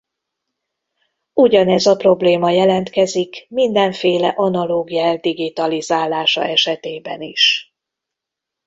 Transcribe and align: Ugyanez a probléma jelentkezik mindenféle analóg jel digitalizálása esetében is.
Ugyanez 1.33 1.85
a 1.85 1.95
probléma 1.95 2.49
jelentkezik 2.49 3.45
mindenféle 3.49 4.27
analóg 4.27 4.91
jel 4.91 5.17
digitalizálása 5.17 6.43
esetében 6.43 7.21
is. 7.21 7.73